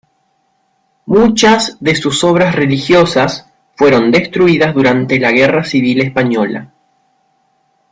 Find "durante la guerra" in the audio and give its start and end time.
4.73-5.63